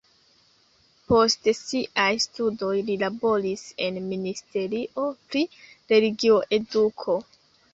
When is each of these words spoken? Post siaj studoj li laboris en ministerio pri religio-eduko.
Post 1.09 1.49
siaj 1.59 2.05
studoj 2.25 2.71
li 2.87 2.95
laboris 3.03 3.67
en 3.89 4.01
ministerio 4.09 5.05
pri 5.35 5.45
religio-eduko. 5.93 7.21